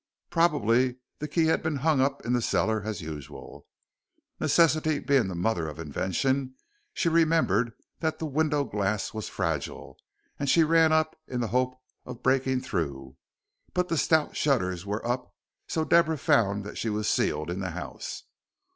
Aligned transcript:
Probably 0.31 0.95
the 1.19 1.27
key 1.27 1.45
had 1.45 1.61
been 1.61 1.75
hung 1.75 2.01
up 2.01 2.25
in 2.25 2.33
the 2.33 2.41
cellar 2.41 2.81
as 2.83 3.01
usual. 3.03 3.67
Necessity 4.39 4.97
being 4.97 5.27
the 5.27 5.35
mother 5.35 5.67
of 5.67 5.77
invention, 5.77 6.55
she 6.91 7.07
remembered 7.07 7.73
that 7.99 8.17
the 8.17 8.25
window 8.25 8.63
glass 8.63 9.13
was 9.13 9.29
fragile, 9.29 9.99
and 10.39 10.51
ran 10.57 10.91
up 10.91 11.15
in 11.27 11.39
the 11.39 11.49
hope 11.49 11.79
of 12.03 12.23
breaking 12.23 12.61
through. 12.61 13.15
But 13.75 13.89
the 13.89 13.95
stout 13.97 14.35
shutters 14.35 14.87
were 14.87 15.05
up, 15.07 15.35
so 15.67 15.85
Deborah 15.85 16.17
found 16.17 16.63
that 16.63 16.79
she 16.79 16.89
was 16.89 17.07
sealed 17.07 17.51
in 17.51 17.59
the 17.59 17.69
house. 17.69 18.23